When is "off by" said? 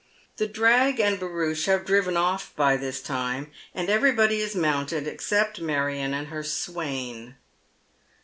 2.17-2.75